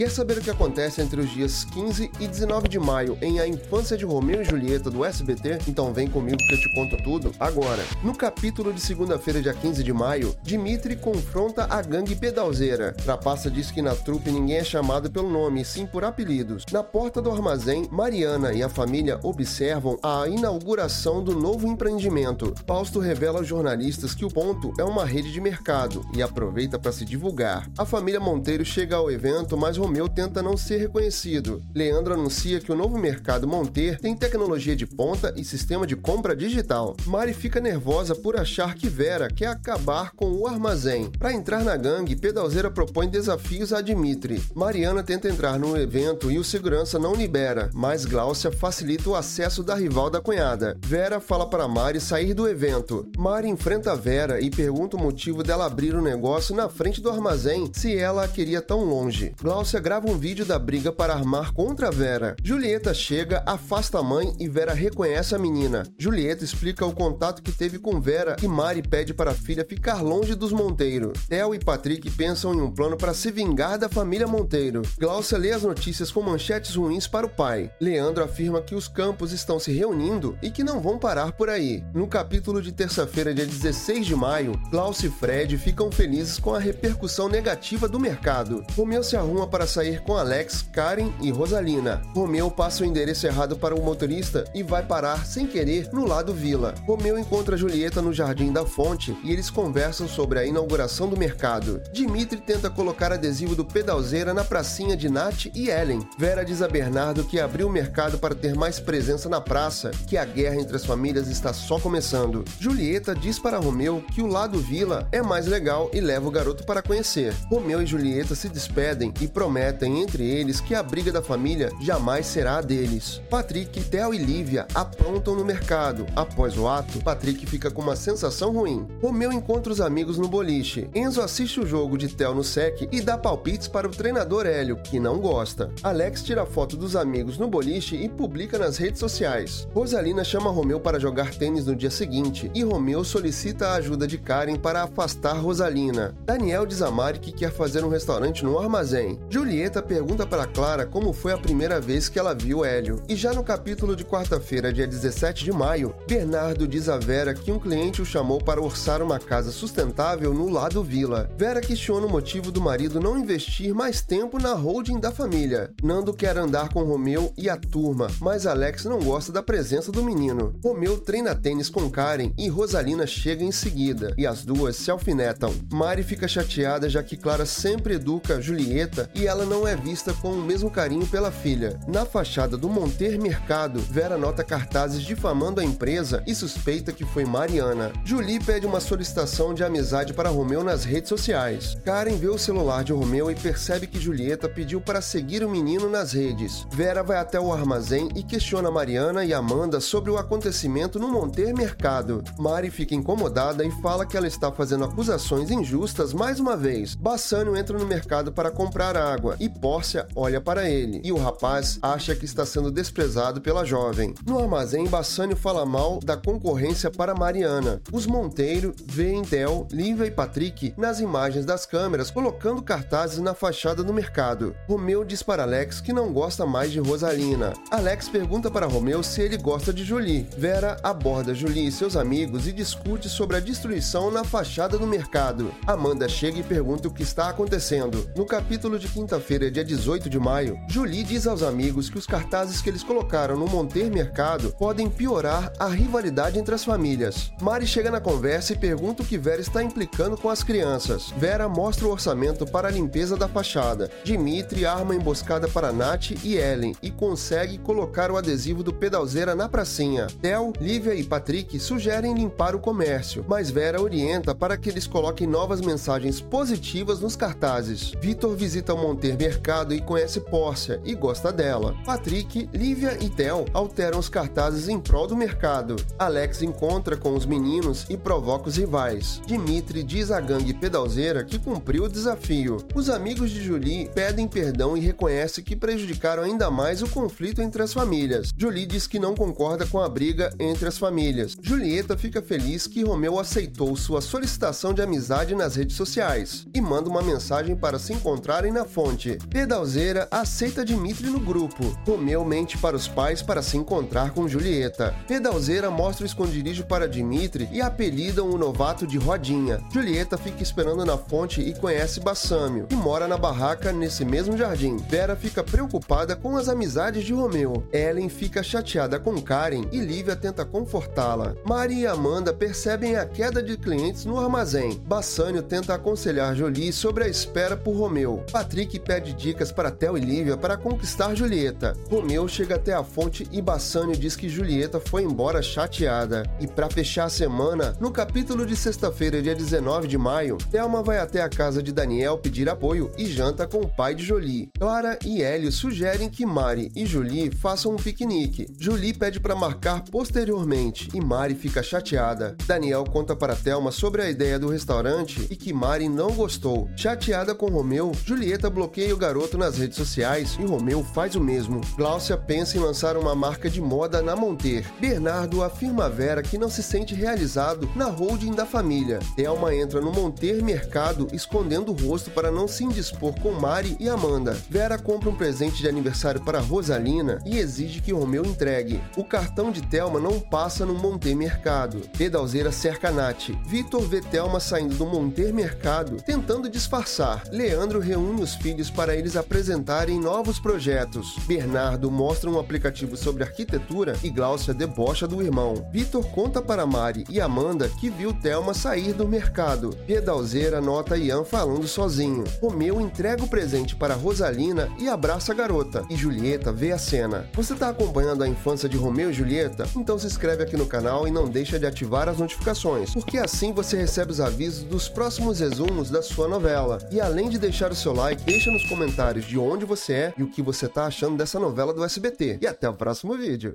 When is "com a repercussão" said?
86.38-87.28